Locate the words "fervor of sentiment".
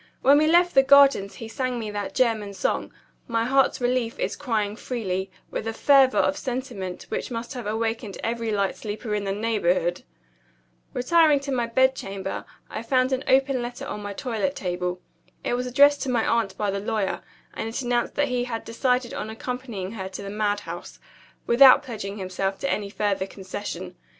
5.73-7.03